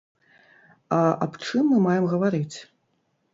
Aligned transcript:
А 0.97 0.99
аб 1.25 1.33
чым 1.43 1.69
мы 1.73 1.77
маем 1.85 2.05
гаварыць? 2.15 2.57